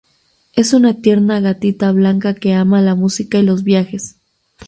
[0.53, 4.15] Es una tierna gatita blanca que ama la música y los viajes.